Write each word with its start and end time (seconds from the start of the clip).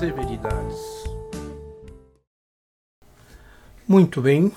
Severidades. 0.00 1.04
Muito 3.86 4.22
bem, 4.22 4.50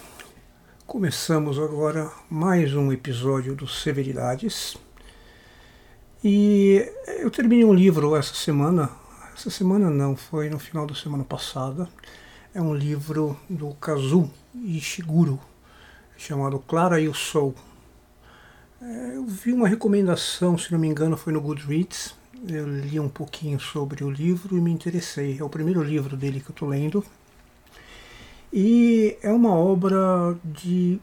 começamos 0.87 1.59
agora 1.59 2.09
mais 2.29 2.73
um 2.73 2.93
episódio 2.93 3.53
do 3.53 3.67
Severidades. 3.67 4.77
E 6.23 6.89
eu 7.19 7.29
terminei 7.29 7.65
um 7.65 7.73
livro 7.73 8.15
essa 8.15 8.33
semana, 8.33 8.89
essa 9.35 9.49
semana 9.49 9.89
não, 9.89 10.15
foi 10.15 10.49
no 10.49 10.57
final 10.57 10.87
da 10.87 10.95
semana 10.95 11.25
passada. 11.25 11.89
É 12.55 12.61
um 12.61 12.73
livro 12.73 13.37
do 13.49 13.73
Kazu 13.73 14.31
Ishiguro, 14.55 15.41
chamado 16.15 16.57
Clara 16.57 17.01
e 17.01 17.09
o 17.09 17.13
Sol. 17.13 17.53
É, 18.81 19.17
eu 19.17 19.25
vi 19.25 19.51
uma 19.51 19.67
recomendação, 19.67 20.57
se 20.57 20.71
não 20.71 20.79
me 20.79 20.87
engano, 20.87 21.17
foi 21.17 21.33
no 21.33 21.41
Goodreads. 21.41 22.15
Eu 22.47 22.67
li 22.67 22.99
um 22.99 23.09
pouquinho 23.09 23.59
sobre 23.59 24.03
o 24.03 24.09
livro 24.09 24.57
e 24.57 24.61
me 24.61 24.71
interessei. 24.71 25.37
É 25.39 25.43
o 25.43 25.49
primeiro 25.49 25.81
livro 25.81 26.17
dele 26.17 26.39
que 26.39 26.49
eu 26.49 26.53
estou 26.53 26.67
lendo. 26.67 27.03
E 28.51 29.17
é 29.21 29.31
uma 29.31 29.53
obra 29.55 30.35
de. 30.43 30.99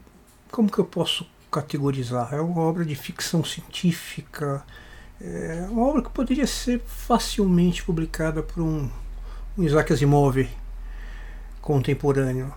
Como 0.51 0.71
que 0.71 0.79
eu 0.79 0.85
posso 0.85 1.25
categorizar? 1.51 2.33
É 2.33 2.41
uma 2.41 2.61
obra 2.61 2.85
de 2.85 2.95
ficção 2.95 3.43
científica. 3.43 4.63
É 5.19 5.67
uma 5.69 5.85
obra 5.85 6.01
que 6.01 6.09
poderia 6.09 6.47
ser 6.47 6.81
facilmente 6.85 7.83
publicada 7.83 8.41
por 8.41 8.61
um, 8.61 8.89
um 9.57 9.63
Isaac 9.63 9.93
Asimov 9.93 10.47
contemporâneo. 11.61 12.53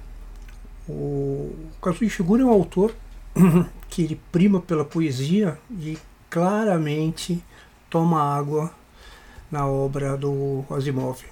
O 0.88 1.55
Kazuo 1.80 2.05
Ishiguro 2.05 2.42
é 2.42 2.45
um 2.45 2.50
autor 2.50 2.95
que 3.88 4.02
ele 4.02 4.20
prima 4.30 4.61
pela 4.61 4.84
poesia 4.84 5.59
e 5.70 5.98
claramente 6.28 7.42
toma 7.95 8.20
água 8.20 8.73
na 9.48 9.69
obra 9.69 10.17
do 10.17 10.64
Asimov. 10.69 11.23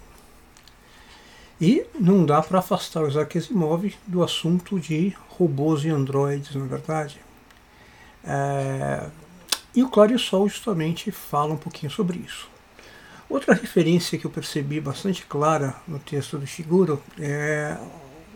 E 1.61 1.85
não 1.99 2.25
dá 2.25 2.41
para 2.41 2.61
afastar 2.61 3.03
o 3.03 3.09
Isaac 3.09 3.37
Asimov 3.37 3.93
do 4.07 4.23
assunto 4.23 4.79
de 4.79 5.13
robôs 5.31 5.85
e 5.85 5.89
androides, 5.89 6.55
na 6.55 6.65
é 6.65 6.69
verdade. 6.69 7.21
É... 8.23 9.11
E 9.75 9.83
o 9.83 9.89
Claro 9.89 10.13
e 10.13 10.15
o 10.15 10.21
Sol 10.21 10.49
justamente 10.49 11.11
fala 11.11 11.55
um 11.55 11.57
pouquinho 11.57 11.91
sobre 11.91 12.19
isso. 12.19 12.49
Outra 13.29 13.55
referência 13.55 14.17
que 14.17 14.25
eu 14.25 14.31
percebi 14.31 14.81
bastante 14.81 15.27
clara 15.27 15.75
no 15.89 15.99
texto 15.99 16.39
do 16.39 16.47
Shiguro 16.47 17.03
é 17.19 17.77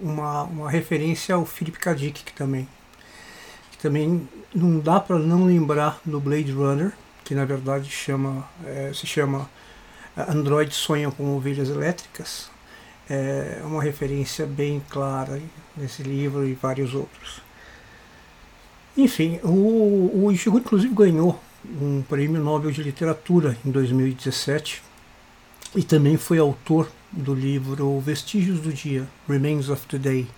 uma, 0.01 0.43
uma 0.43 0.69
referência 0.69 1.37
ao 1.37 1.47
Philip 1.47 1.79
K. 1.79 1.95
Dick 1.95 2.33
também. 2.33 2.69
Que 3.71 3.79
também 3.79 4.29
não 4.53 4.81
dá 4.81 4.99
para 4.99 5.17
não 5.17 5.45
lembrar 5.45 6.01
do 6.05 6.19
Blade 6.19 6.51
Runner, 6.51 6.93
que 7.27 7.35
na 7.35 7.45
verdade 7.45 7.91
chama, 7.91 8.49
é, 8.65 8.93
se 8.95 9.05
chama 9.05 9.51
Android 10.17 10.73
Sonham 10.73 11.11
com 11.11 11.37
Ovelhas 11.37 11.69
Elétricas. 11.69 12.49
É 13.11 13.61
uma 13.65 13.83
referência 13.83 14.47
bem 14.47 14.81
clara 14.89 15.43
nesse 15.77 16.05
livro 16.05 16.47
e 16.47 16.55
vários 16.55 16.95
outros. 16.95 17.41
Enfim, 18.97 19.41
o, 19.43 20.25
o 20.25 20.33
Ishiguro 20.33 20.63
inclusive 20.65 20.95
ganhou 20.95 21.39
um 21.81 22.01
prêmio 22.09 22.41
Nobel 22.41 22.71
de 22.71 22.81
Literatura 22.81 23.57
em 23.67 23.73
2017 23.73 24.83
e 25.75 25.83
também 25.83 26.17
foi 26.17 26.39
autor 26.39 26.89
do 27.11 27.35
livro 27.35 27.99
Vestígios 27.99 28.61
do 28.61 28.73
Dia, 28.73 29.07
Remains 29.29 29.69
of 29.69 29.85
the 29.89 29.99
Day. 29.99 30.29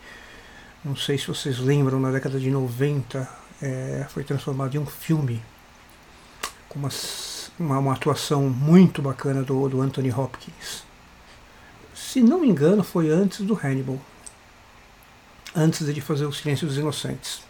Não 0.82 0.96
sei 0.96 1.18
se 1.18 1.28
vocês 1.28 1.58
lembram, 1.58 2.00
na 2.00 2.10
década 2.10 2.40
de 2.40 2.50
90 2.50 3.28
é, 3.60 4.06
foi 4.08 4.24
transformado 4.24 4.74
em 4.74 4.78
um 4.78 4.86
filme 4.86 5.42
com 6.68 6.78
uma, 6.78 6.90
uma, 7.58 7.78
uma, 7.78 7.92
atuação 7.92 8.48
muito 8.48 9.00
bacana 9.00 9.42
do, 9.42 9.68
do 9.68 9.80
Anthony 9.80 10.12
Hopkins. 10.12 10.84
Se 11.94 12.20
não 12.20 12.40
me 12.40 12.48
engano, 12.48 12.84
foi 12.84 13.10
antes 13.10 13.40
do 13.40 13.54
Hannibal, 13.54 14.00
antes 15.54 15.92
de 15.92 16.00
fazer 16.00 16.26
O 16.26 16.32
Silêncio 16.32 16.66
dos 16.66 16.76
Inocentes 16.76 17.48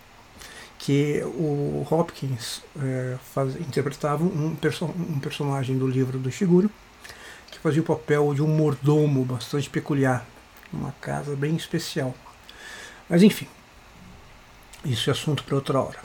que 0.78 1.20
o 1.24 1.86
Hopkins 1.90 2.62
é, 2.80 3.18
faz, 3.34 3.56
interpretava 3.56 4.22
um, 4.24 4.54
perso 4.54 4.84
um, 4.84 5.18
personagem 5.18 5.76
do 5.76 5.86
livro 5.86 6.18
do 6.18 6.30
Shiguro 6.30 6.70
que 7.50 7.58
fazia 7.58 7.82
o 7.82 7.84
papel 7.84 8.32
de 8.32 8.42
um 8.42 8.46
mordomo 8.46 9.24
bastante 9.24 9.68
peculiar, 9.68 10.24
uma 10.72 10.92
casa 11.00 11.34
bem 11.34 11.56
especial. 11.56 12.14
Mas 13.08 13.22
enfim, 13.22 13.48
isso 14.84 15.10
é 15.10 15.12
assunto 15.12 15.42
para 15.42 15.56
outra 15.56 15.80
hora. 15.80 15.98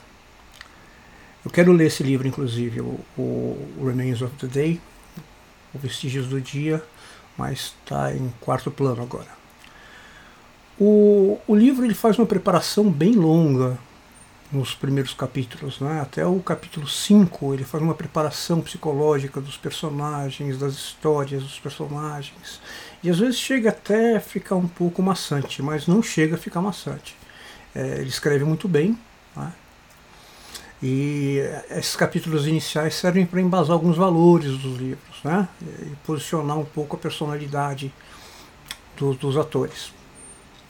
Eu 1.44 1.50
quero 1.50 1.72
ler 1.72 1.86
esse 1.86 2.02
livro, 2.02 2.26
inclusive, 2.26 2.80
o, 2.80 2.98
o 3.18 3.84
Remains 3.84 4.22
of 4.22 4.34
the 4.36 4.46
Day, 4.46 4.80
o 5.74 5.78
Vestígios 5.78 6.26
do 6.26 6.40
Dia, 6.40 6.82
mas 7.36 7.74
está 7.84 8.14
em 8.14 8.32
quarto 8.40 8.70
plano 8.70 9.02
agora. 9.02 9.28
O, 10.80 11.38
o 11.46 11.54
livro 11.54 11.84
ele 11.84 11.94
faz 11.94 12.18
uma 12.18 12.26
preparação 12.26 12.90
bem 12.90 13.12
longa 13.12 13.78
nos 14.50 14.74
primeiros 14.74 15.12
capítulos, 15.12 15.80
né? 15.80 16.00
até 16.00 16.24
o 16.24 16.40
capítulo 16.40 16.88
5 16.88 17.54
ele 17.54 17.64
faz 17.64 17.82
uma 17.82 17.94
preparação 17.94 18.60
psicológica 18.60 19.40
dos 19.40 19.56
personagens, 19.56 20.58
das 20.58 20.74
histórias 20.74 21.42
dos 21.42 21.58
personagens, 21.58 22.60
e 23.02 23.10
às 23.10 23.18
vezes 23.18 23.36
chega 23.36 23.70
até 23.70 24.18
ficar 24.20 24.56
um 24.56 24.68
pouco 24.68 25.02
maçante, 25.02 25.60
mas 25.60 25.86
não 25.86 26.02
chega 26.02 26.36
a 26.36 26.38
ficar 26.38 26.60
maçante. 26.60 27.16
É, 27.74 27.98
ele 27.98 28.08
escreve 28.08 28.44
muito 28.44 28.68
bem, 28.68 28.98
né? 29.36 29.52
E 30.82 31.38
esses 31.70 31.96
capítulos 31.96 32.46
iniciais 32.46 32.94
servem 32.94 33.24
para 33.24 33.40
embasar 33.40 33.72
alguns 33.72 33.96
valores 33.96 34.58
dos 34.58 34.78
livros, 34.78 35.22
né? 35.22 35.48
e 35.62 35.96
posicionar 36.06 36.58
um 36.58 36.64
pouco 36.64 36.96
a 36.96 36.98
personalidade 36.98 37.92
do, 38.96 39.14
dos 39.14 39.36
atores 39.36 39.92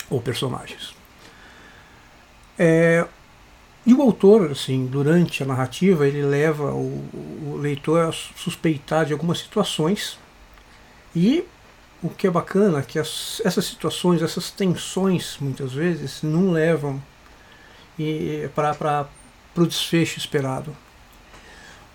ou 0.08 0.20
personagens. 0.20 0.94
É, 2.58 3.06
e 3.84 3.92
o 3.92 4.00
autor, 4.00 4.52
assim, 4.52 4.86
durante 4.86 5.42
a 5.42 5.46
narrativa, 5.46 6.06
ele 6.06 6.22
leva 6.22 6.72
o, 6.72 7.04
o 7.52 7.58
leitor 7.60 8.08
a 8.08 8.12
suspeitar 8.12 9.04
de 9.04 9.12
algumas 9.12 9.38
situações 9.38 10.18
e 11.14 11.44
o 12.02 12.08
que 12.08 12.26
é 12.26 12.30
bacana 12.30 12.80
é 12.80 12.82
que 12.82 12.98
as, 12.98 13.40
essas 13.44 13.64
situações, 13.64 14.22
essas 14.22 14.50
tensões, 14.50 15.38
muitas 15.40 15.72
vezes, 15.72 16.22
não 16.22 16.50
levam 16.50 17.02
para 18.54 19.06
o 19.62 19.66
desfecho 19.66 20.18
esperado. 20.18 20.74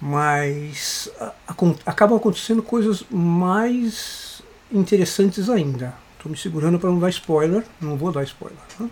Mas 0.02 1.12
a, 1.20 1.34
a, 1.48 1.56
acabam 1.86 2.18
acontecendo 2.18 2.64
coisas 2.64 3.04
mais 3.10 4.42
interessantes 4.72 5.50
ainda. 5.50 5.94
Estou 6.18 6.32
me 6.32 6.38
segurando 6.38 6.80
para 6.80 6.90
não 6.90 7.00
dar 7.00 7.10
spoiler, 7.10 7.66
não 7.82 7.98
vou 7.98 8.12
dar 8.12 8.24
spoiler. 8.24 8.60
Né? 8.80 8.90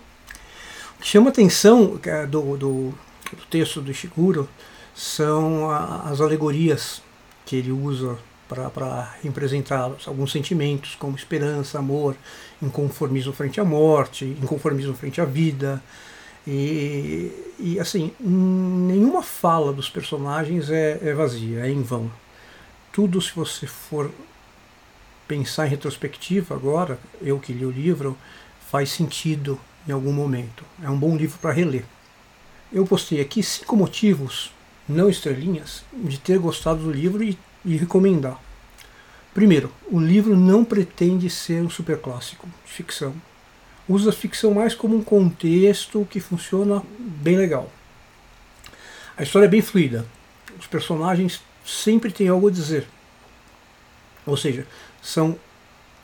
O 0.98 1.02
que 1.02 1.08
chama 1.08 1.30
atenção 1.30 2.00
é, 2.04 2.26
do, 2.26 2.58
do, 2.58 2.94
do 3.32 3.46
texto 3.50 3.82
do 3.82 3.92
Ishiguro 3.92 4.50
são 4.96 5.70
as 5.70 6.20
alegorias 6.20 7.02
que 7.46 7.56
ele 7.56 7.72
usa 7.72 8.18
para 8.48 9.14
representar 9.22 9.92
alguns 10.06 10.32
sentimentos, 10.32 10.96
como 10.96 11.16
esperança, 11.16 11.80
amor, 11.80 12.16
inconformismo 12.62 13.34
frente 13.34 13.60
à 13.60 13.66
morte, 13.66 14.26
inconformismo 14.42 14.94
frente 14.96 15.22
à 15.22 15.26
vida. 15.26 15.82
E, 16.48 17.30
e 17.60 17.78
assim, 17.78 18.14
nenhuma 18.22 19.22
fala 19.22 19.74
dos 19.74 19.90
personagens 19.90 20.70
é, 20.70 20.98
é 21.02 21.14
vazia, 21.14 21.66
é 21.66 21.70
em 21.70 21.82
vão. 21.82 22.10
Tudo, 22.94 23.22
se 23.22 23.34
você 23.36 23.68
for 23.68 24.10
pensar 25.28 25.68
em 25.68 25.70
retrospectiva 25.70 26.56
agora, 26.56 26.98
eu 27.22 27.38
que 27.38 27.52
li 27.52 27.66
o 27.66 27.70
livro, 27.70 28.18
faz 28.72 28.90
sentido 28.92 29.60
em 29.86 29.92
algum 29.92 30.14
momento. 30.14 30.64
É 30.82 30.90
um 30.90 30.98
bom 30.98 31.18
livro 31.18 31.38
para 31.40 31.52
reler. 31.52 31.84
Eu 32.72 32.86
postei 32.86 33.20
aqui 33.20 33.44
cinco 33.44 33.76
motivos, 33.76 34.54
não 34.88 35.10
estrelinhas, 35.10 35.84
de 35.94 36.18
ter 36.18 36.40
gostado 36.40 36.84
do 36.84 36.92
livro 36.92 37.22
e, 37.22 37.38
e 37.66 37.76
recomendar. 37.76 38.42
Primeiro, 39.34 39.72
o 39.92 40.00
livro 40.00 40.36
não 40.36 40.64
pretende 40.64 41.30
ser 41.30 41.62
um 41.62 41.70
superclássico 41.70 42.48
de 42.66 42.72
ficção. 42.72 43.14
Usa 43.88 44.10
a 44.10 44.14
ficção 44.14 44.54
mais 44.54 44.76
como 44.76 44.96
um 44.96 45.04
contexto 45.04 46.06
que 46.10 46.20
funciona 46.20 46.84
bem 47.00 47.38
legal. 47.38 47.72
A 49.16 49.24
história 49.24 49.46
é 49.46 49.50
bem 49.50 49.62
fluida. 49.62 50.06
Os 50.60 50.68
personagens 50.68 51.42
sempre 51.66 52.12
têm 52.12 52.28
algo 52.28 52.48
a 52.48 52.52
dizer. 52.52 52.88
Ou 54.26 54.36
seja, 54.36 54.68
são 55.02 55.40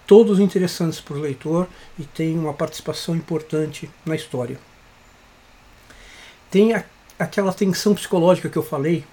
todos 0.07 0.39
interessantes 0.39 1.00
para 1.00 1.18
o 1.18 1.19
leitor 1.19 1.68
e 2.00 2.03
tem 2.03 2.38
uma 2.38 2.53
participação 2.53 3.15
importante 3.15 3.89
na 4.06 4.15
história. 4.15 4.57
Tem 6.50 6.74
a, 6.74 6.86
aquela 7.19 7.53
tensão 7.53 7.94
psicológica 7.94 8.50
que 8.50 8.57
eu 8.57 8.63
falei, 8.63 9.03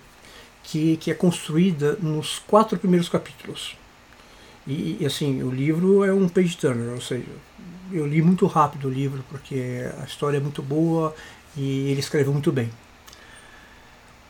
que, 0.63 0.97
que 0.99 1.11
é 1.11 1.15
construída 1.15 1.97
nos 2.01 2.39
quatro 2.39 2.79
primeiros 2.79 3.09
capítulos. 3.09 3.77
E, 4.67 4.99
e, 5.01 5.07
assim, 5.07 5.43
o 5.43 5.51
livro 5.51 6.05
é 6.05 6.13
um 6.13 6.29
page 6.29 6.57
turner, 6.57 6.93
ou 6.93 7.01
seja, 7.01 7.25
eu 7.93 8.07
li 8.07 8.23
muito 8.23 8.47
rápido 8.47 8.89
o 8.89 8.91
livro 8.91 9.25
porque 9.29 9.85
a 10.01 10.05
história 10.05 10.37
é 10.39 10.41
muito 10.41 10.63
boa 10.63 11.15
e 11.57 11.91
ele 11.91 12.01
escreveu 12.01 12.33
muito 12.33 12.53
bem. 12.53 12.71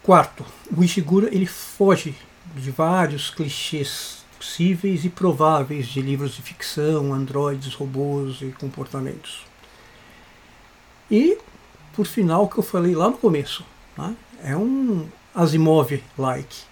Quarto, 0.02 0.44
o 0.76 0.82
Ishiguro 0.82 1.28
ele 1.30 1.46
foge 1.46 2.14
de 2.54 2.70
vários 2.70 3.30
clichês 3.30 4.24
possíveis 4.38 5.04
e 5.04 5.10
prováveis 5.10 5.86
de 5.86 6.00
livros 6.00 6.32
de 6.32 6.42
ficção, 6.42 7.12
androides, 7.12 7.74
robôs 7.74 8.40
e 8.40 8.52
comportamentos. 8.52 9.44
E, 11.10 11.36
por 11.92 12.06
final, 12.06 12.44
o 12.44 12.48
que 12.48 12.58
eu 12.58 12.62
falei 12.62 12.94
lá 12.94 13.10
no 13.10 13.18
começo, 13.18 13.64
né? 13.98 14.16
é 14.42 14.56
um 14.56 15.06
Asimov-like, 15.34 16.62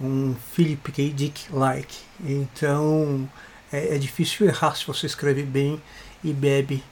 um 0.00 0.34
Philip 0.52 0.92
K. 0.92 1.10
Dick-like. 1.10 1.96
Então, 2.20 3.28
é, 3.72 3.94
é, 3.94 3.98
difícil 3.98 4.46
errar 4.46 4.74
se 4.74 4.86
você 4.86 5.06
escreve 5.06 5.42
bem 5.42 5.80
e 6.26 6.32
bebe 6.32 6.82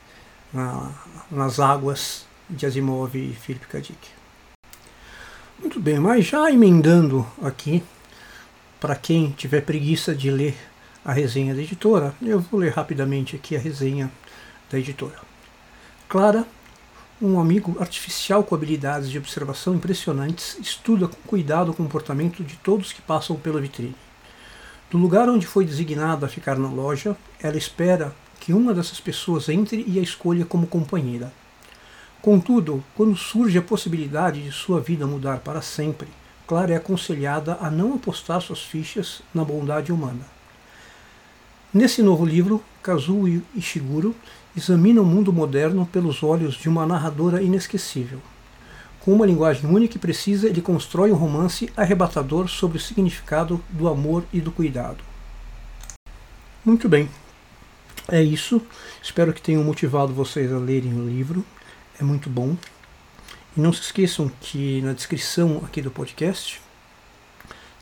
na, 0.53 0.91
nas 1.31 1.59
águas 1.59 2.25
de 2.49 2.65
Asimov 2.65 3.17
e 3.17 3.35
Philip 3.35 3.67
K. 3.67 3.81
Dick. 3.81 4.09
Muito 5.59 5.81
bem, 5.81 5.99
mas 5.99 6.25
já 6.25 6.51
emendando 6.51 7.27
aqui, 7.43 7.83
para 8.81 8.95
quem 8.95 9.31
tiver 9.33 9.63
preguiça 9.63 10.15
de 10.15 10.31
ler 10.31 10.57
a 11.05 11.13
resenha 11.13 11.55
da 11.55 11.61
editora, 11.61 12.15
eu 12.23 12.39
vou 12.41 12.61
ler 12.61 12.73
rapidamente 12.73 13.35
aqui 13.35 13.57
a 13.57 13.59
resenha 13.59 14.11
da 14.71 14.79
editora. 14.79 15.19
Clara, 16.09 16.47
um 17.21 17.41
amigo 17.41 17.77
artificial 17.81 18.45
com 18.45 18.55
habilidades 18.55 19.11
de 19.11 19.19
observação 19.19 19.75
impressionantes, 19.75 20.57
estuda 20.61 21.09
com 21.09 21.17
cuidado 21.27 21.71
o 21.71 21.75
comportamento 21.75 22.45
de 22.45 22.57
todos 22.57 22.93
que 22.93 23.03
passam 23.03 23.37
pela 23.37 23.61
vitrine. 23.61 23.97
Do 24.91 24.99
lugar 24.99 25.29
onde 25.29 25.47
foi 25.47 25.65
designada 25.65 26.27
a 26.27 26.29
ficar 26.29 26.57
na 26.57 26.69
loja, 26.69 27.17
ela 27.41 27.57
espera 27.57 28.15
que 28.45 28.53
uma 28.53 28.75
dessas 28.75 29.01
pessoas 29.01 29.49
entre 29.49 29.83
e 29.89 29.99
a 29.99 30.03
escolha 30.03 30.45
como 30.45 30.67
companheira. 30.67 31.33
Contudo, 32.21 32.85
quando 32.95 33.17
surge 33.17 33.57
a 33.57 33.63
possibilidade 33.63 34.43
de 34.43 34.53
sua 34.53 34.83
vida 34.83 35.07
mudar 35.07 35.39
para 35.39 35.63
sempre, 35.63 36.09
Clara 36.47 36.75
é 36.75 36.77
aconselhada 36.77 37.57
a 37.59 37.71
não 37.71 37.95
apostar 37.95 38.43
suas 38.43 38.61
fichas 38.61 39.23
na 39.33 39.43
bondade 39.43 39.91
humana. 39.91 40.27
Nesse 41.73 42.03
novo 42.03 42.27
livro, 42.27 42.63
Kazuo 42.83 43.43
Ishiguro 43.55 44.15
examina 44.55 45.01
o 45.01 45.07
mundo 45.07 45.33
moderno 45.33 45.87
pelos 45.87 46.23
olhos 46.23 46.55
de 46.55 46.69
uma 46.69 46.85
narradora 46.85 47.43
inesquecível. 47.43 48.21
Com 49.01 49.15
uma 49.15 49.25
linguagem 49.25 49.71
única 49.71 49.97
e 49.97 50.01
precisa, 50.01 50.49
ele 50.49 50.61
constrói 50.61 51.11
um 51.11 51.17
romance 51.17 51.73
arrebatador 51.75 52.47
sobre 52.49 52.77
o 52.77 52.81
significado 52.81 53.59
do 53.71 53.89
amor 53.89 54.23
e 54.35 54.41
do 54.43 54.53
cuidado. 54.53 55.03
Muito 56.63 56.91
bem, 56.91 57.09
é 58.09 58.23
isso. 58.23 58.61
Espero 59.03 59.33
que 59.33 59.43
tenham 59.43 59.65
motivado 59.65 60.13
vocês 60.13 60.53
a 60.53 60.59
lerem 60.59 60.95
o 60.95 61.07
livro 61.07 61.45
é 61.99 62.05
muito 62.05 62.29
bom. 62.29 62.57
E 63.57 63.61
não 63.61 63.73
se 63.73 63.83
esqueçam 63.83 64.31
que 64.41 64.81
na 64.83 64.93
descrição 64.93 65.63
aqui 65.65 65.81
do 65.81 65.91
podcast 65.91 66.61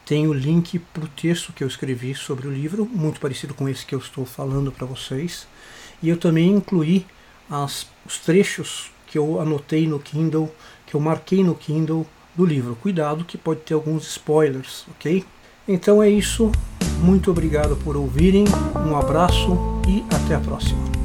tem 0.04 0.26
o 0.26 0.32
link 0.32 0.78
para 0.78 1.04
o 1.04 1.08
texto 1.08 1.52
que 1.52 1.64
eu 1.64 1.68
escrevi 1.68 2.14
sobre 2.14 2.46
o 2.46 2.52
livro, 2.52 2.84
muito 2.84 3.20
parecido 3.20 3.54
com 3.54 3.68
esse 3.68 3.86
que 3.86 3.94
eu 3.94 3.98
estou 3.98 4.26
falando 4.26 4.70
para 4.70 4.86
vocês. 4.86 5.46
E 6.02 6.08
eu 6.08 6.16
também 6.16 6.50
incluí 6.50 7.06
as, 7.48 7.86
os 8.04 8.18
trechos 8.18 8.90
que 9.06 9.16
eu 9.16 9.40
anotei 9.40 9.86
no 9.86 9.98
Kindle, 9.98 10.52
que 10.86 10.94
eu 10.94 11.00
marquei 11.00 11.42
no 11.42 11.54
Kindle 11.54 12.06
do 12.34 12.44
livro. 12.44 12.76
Cuidado 12.76 13.24
que 13.24 13.38
pode 13.38 13.60
ter 13.60 13.74
alguns 13.74 14.06
spoilers, 14.06 14.84
ok? 14.90 15.24
Então 15.66 16.02
é 16.02 16.10
isso. 16.10 16.50
Muito 16.98 17.30
obrigado 17.30 17.76
por 17.76 17.96
ouvirem. 17.96 18.44
Um 18.86 18.96
abraço 18.96 19.71
e 19.86 20.04
até 20.10 20.34
a 20.34 20.40
próxima. 20.40 21.01